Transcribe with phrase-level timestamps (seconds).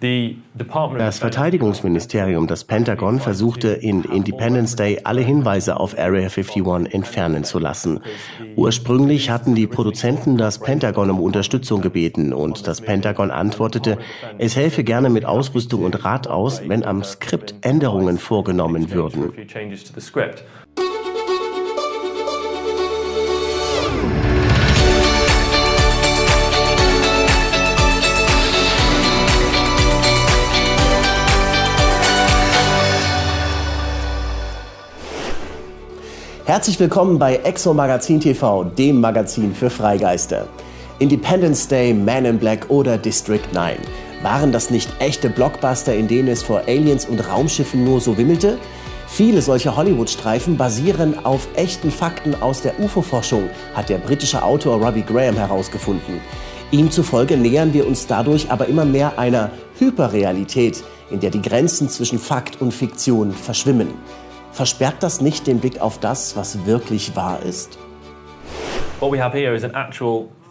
[0.00, 7.58] Das Verteidigungsministerium, das Pentagon, versuchte in Independence Day alle Hinweise auf Area 51 entfernen zu
[7.58, 8.00] lassen.
[8.54, 13.98] Ursprünglich hatten die Produzenten das Pentagon um Unterstützung gebeten und das Pentagon antwortete,
[14.38, 19.32] es helfe gerne mit Ausrüstung und Rat aus, wenn am Skript Änderungen vorgenommen würden.
[36.58, 40.48] Herzlich willkommen bei Exo Magazin TV, dem Magazin für Freigeister.
[40.98, 43.76] Independence Day, Man in Black oder District 9.
[44.24, 48.58] Waren das nicht echte Blockbuster, in denen es vor Aliens und Raumschiffen nur so wimmelte?
[49.06, 55.04] Viele solcher Hollywood-Streifen basieren auf echten Fakten aus der UFO-Forschung, hat der britische Autor Robbie
[55.04, 56.20] Graham herausgefunden.
[56.72, 61.88] Ihm zufolge nähern wir uns dadurch aber immer mehr einer Hyperrealität, in der die Grenzen
[61.88, 63.94] zwischen Fakt und Fiktion verschwimmen.
[64.52, 67.78] Versperrt das nicht den Blick auf das, was wirklich wahr ist?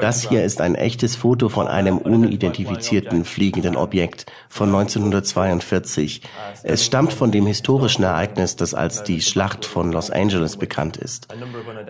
[0.00, 6.22] Das hier ist ein echtes Foto von einem unidentifizierten fliegenden Objekt von 1942.
[6.62, 11.28] Es stammt von dem historischen Ereignis, das als die Schlacht von Los Angeles bekannt ist.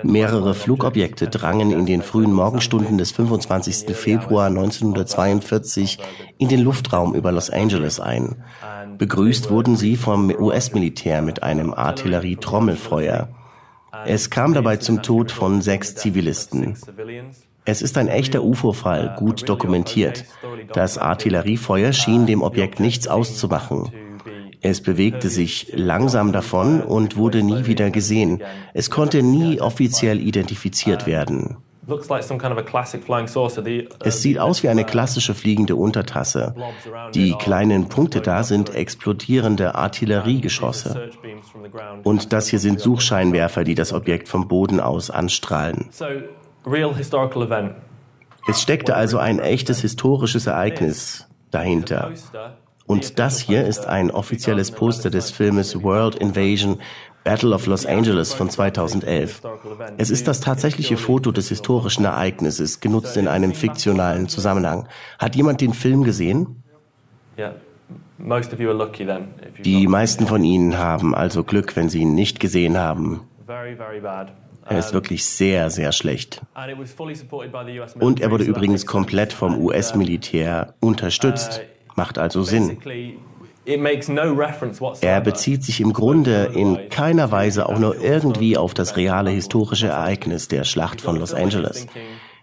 [0.03, 3.95] Mehrere Flugobjekte drangen in den frühen Morgenstunden des 25.
[3.95, 5.99] Februar 1942
[6.39, 8.43] in den Luftraum über Los Angeles ein.
[8.99, 13.29] Begrüßt wurden sie vom US-Militär mit einem Artillerietrommelfeuer.
[14.07, 16.77] Es kam dabei zum Tod von sechs Zivilisten.
[17.65, 20.25] Es ist ein echter UFO-Fall, gut dokumentiert.
[20.73, 23.91] Das Artilleriefeuer schien dem Objekt nichts auszumachen.
[24.63, 28.43] Es bewegte sich langsam davon und wurde nie wieder gesehen.
[28.75, 31.57] Es konnte nie offiziell identifiziert werden.
[34.03, 36.55] Es sieht aus wie eine klassische fliegende Untertasse.
[37.15, 41.11] Die kleinen Punkte da sind explodierende Artilleriegeschosse.
[42.03, 45.91] Und das hier sind Suchscheinwerfer, die das Objekt vom Boden aus anstrahlen.
[48.49, 52.13] Es steckte also ein echtes historisches Ereignis dahinter.
[52.91, 56.81] Und das hier ist ein offizielles Poster des Filmes World Invasion
[57.23, 59.43] Battle of Los Angeles von 2011.
[59.97, 64.89] Es ist das tatsächliche Foto des historischen Ereignisses, genutzt in einem fiktionalen Zusammenhang.
[65.21, 66.65] Hat jemand den Film gesehen?
[69.65, 73.21] Die meisten von Ihnen haben also Glück, wenn Sie ihn nicht gesehen haben.
[74.67, 76.43] Er ist wirklich sehr, sehr schlecht.
[78.01, 81.61] Und er wurde übrigens komplett vom US-Militär unterstützt.
[81.97, 82.79] Macht also Sinn.
[85.01, 89.89] Er bezieht sich im Grunde in keiner Weise auch nur irgendwie auf das reale historische
[89.89, 91.87] Ereignis der Schlacht von Los Angeles.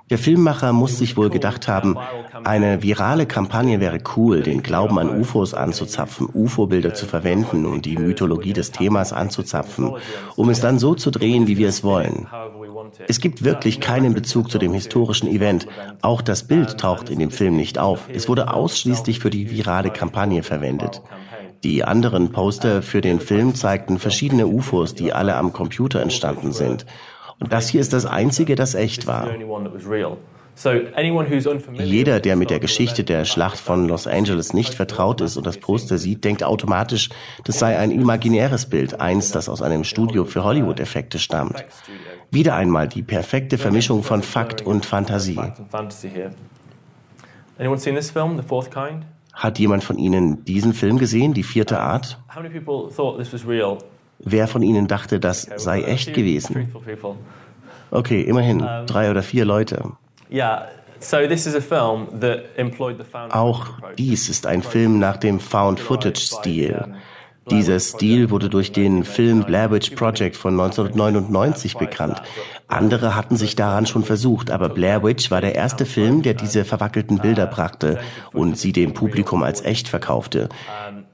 [0.09, 1.97] Der Filmmacher muss sich wohl gedacht haben,
[2.45, 7.97] eine virale Kampagne wäre cool, den Glauben an UFOs anzuzapfen, UFO-Bilder zu verwenden und die
[7.97, 9.95] Mythologie des Themas anzuzapfen,
[10.35, 12.27] um es dann so zu drehen, wie wir es wollen.
[13.07, 15.67] Es gibt wirklich keinen Bezug zu dem historischen Event.
[16.01, 18.07] Auch das Bild taucht in dem Film nicht auf.
[18.11, 21.01] Es wurde ausschließlich für die virale Kampagne verwendet.
[21.63, 26.85] Die anderen Poster für den Film zeigten verschiedene UFOs, die alle am Computer entstanden sind.
[27.39, 29.27] Und das hier ist das einzige, das echt war.
[31.75, 35.59] Jeder, der mit der Geschichte der Schlacht von Los Angeles nicht vertraut ist und das
[35.59, 37.09] Poster sieht, denkt automatisch,
[37.43, 41.63] das sei ein imaginäres Bild, eins, das aus einem Studio für Hollywood-Effekte stammt.
[42.31, 45.39] Wieder einmal die perfekte Vermischung von Fakt und Fantasie.
[49.33, 52.19] Hat jemand von Ihnen diesen Film gesehen, die vierte Art?
[54.19, 56.73] Wer von Ihnen dachte, das sei echt gewesen?
[57.91, 59.91] Okay, immerhin drei oder vier Leute.
[63.29, 63.67] Auch
[63.97, 66.95] dies ist ein Film nach dem Found-Footage-Stil.
[67.49, 72.21] Dieser Stil wurde durch den Film Blair Witch Project von 1999 bekannt.
[72.67, 76.65] Andere hatten sich daran schon versucht, aber Blair Witch war der erste Film, der diese
[76.65, 77.99] verwackelten Bilder brachte
[78.33, 80.49] und sie dem Publikum als echt verkaufte.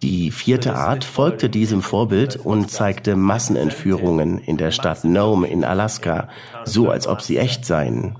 [0.03, 6.27] Die vierte Art folgte diesem Vorbild und zeigte Massenentführungen in der Stadt Nome in Alaska,
[6.65, 8.17] so als ob sie echt seien.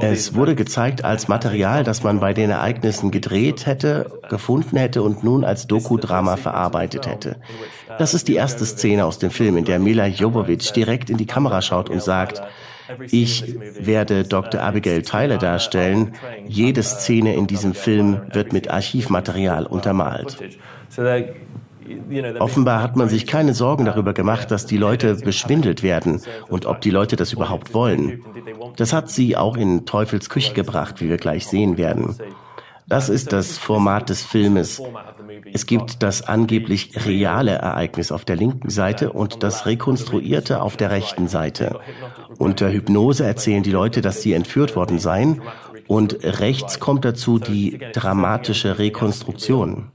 [0.00, 5.22] Es wurde gezeigt als Material, das man bei den Ereignissen gedreht hätte, gefunden hätte und
[5.22, 7.36] nun als Dokudrama verarbeitet hätte.
[7.98, 11.26] Das ist die erste Szene aus dem Film, in der Mila Jovovich direkt in die
[11.26, 12.40] Kamera schaut und sagt,
[13.10, 14.60] ich werde Dr.
[14.60, 16.12] Abigail Tyler darstellen.
[16.46, 20.38] Jede Szene in diesem Film wird mit Archivmaterial untermalt.
[22.38, 26.80] Offenbar hat man sich keine Sorgen darüber gemacht, dass die Leute beschwindelt werden und ob
[26.80, 28.22] die Leute das überhaupt wollen.
[28.76, 32.16] Das hat sie auch in Teufels Küche gebracht, wie wir gleich sehen werden.
[32.86, 34.82] Das ist das Format des Filmes.
[35.52, 40.90] Es gibt das angeblich reale Ereignis auf der linken Seite und das rekonstruierte auf der
[40.90, 41.80] rechten Seite.
[42.38, 45.42] Unter Hypnose erzählen die Leute, dass sie entführt worden seien
[45.88, 49.90] und rechts kommt dazu die dramatische Rekonstruktion.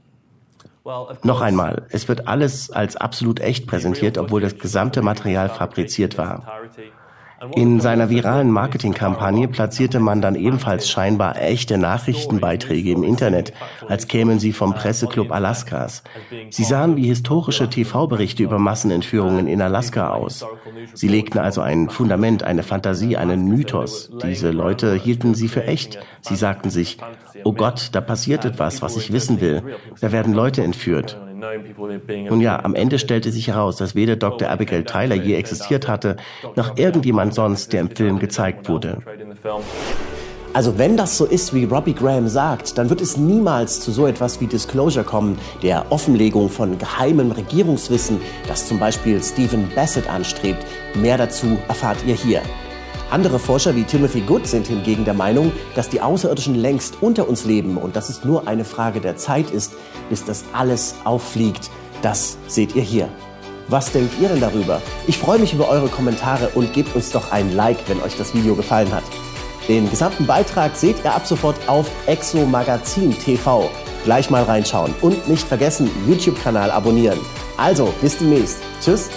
[1.22, 6.46] Noch einmal, es wird alles als absolut echt präsentiert, obwohl das gesamte Material fabriziert war.
[7.54, 13.52] In seiner viralen Marketingkampagne platzierte man dann ebenfalls scheinbar echte Nachrichtenbeiträge im Internet,
[13.86, 16.02] als kämen sie vom Presseclub Alaskas.
[16.50, 20.44] Sie sahen wie historische TV-Berichte über Massenentführungen in Alaska aus.
[20.94, 24.10] Sie legten also ein Fundament, eine Fantasie, einen Mythos.
[24.22, 26.00] Diese Leute hielten sie für echt.
[26.22, 26.98] Sie sagten sich,
[27.44, 29.62] oh Gott, da passiert etwas, was ich wissen will.
[30.00, 31.16] Da werden Leute entführt.
[32.28, 34.48] Nun ja, am Ende stellte sich heraus, dass weder Dr.
[34.48, 36.16] Abigail Tyler je existiert hatte,
[36.56, 38.98] noch irgendjemand sonst, der im Film gezeigt wurde.
[40.54, 44.06] Also wenn das so ist, wie Robbie Graham sagt, dann wird es niemals zu so
[44.06, 50.64] etwas wie Disclosure kommen, der Offenlegung von geheimem Regierungswissen, das zum Beispiel Stephen Bassett anstrebt.
[50.94, 52.42] Mehr dazu erfahrt ihr hier.
[53.10, 57.46] Andere Forscher wie Timothy Good sind hingegen der Meinung, dass die Außerirdischen längst unter uns
[57.46, 59.72] leben und dass es nur eine Frage der Zeit ist,
[60.10, 61.70] bis das alles auffliegt.
[62.02, 63.08] Das seht ihr hier.
[63.68, 64.82] Was denkt ihr denn darüber?
[65.06, 68.34] Ich freue mich über eure Kommentare und gebt uns doch ein Like, wenn euch das
[68.34, 69.04] Video gefallen hat.
[69.68, 73.70] Den gesamten Beitrag seht ihr ab sofort auf Exo Magazin TV.
[74.04, 77.18] Gleich mal reinschauen und nicht vergessen, YouTube-Kanal abonnieren.
[77.56, 78.58] Also, bis demnächst.
[78.82, 79.10] Tschüss.